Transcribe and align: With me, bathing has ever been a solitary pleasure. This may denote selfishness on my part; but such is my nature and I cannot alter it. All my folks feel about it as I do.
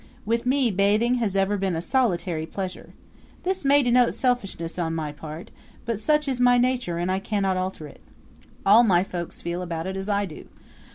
With 0.25 0.47
me, 0.47 0.71
bathing 0.71 1.19
has 1.21 1.35
ever 1.35 1.57
been 1.57 1.75
a 1.75 1.79
solitary 1.79 2.47
pleasure. 2.47 2.95
This 3.43 3.63
may 3.63 3.83
denote 3.83 4.15
selfishness 4.15 4.79
on 4.79 4.95
my 4.95 5.11
part; 5.11 5.51
but 5.85 5.99
such 5.99 6.27
is 6.27 6.39
my 6.39 6.57
nature 6.57 6.97
and 6.97 7.11
I 7.11 7.19
cannot 7.19 7.55
alter 7.55 7.85
it. 7.85 8.01
All 8.65 8.81
my 8.81 9.03
folks 9.03 9.41
feel 9.43 9.61
about 9.61 9.85
it 9.85 9.95
as 9.95 10.09
I 10.09 10.25
do. 10.25 10.47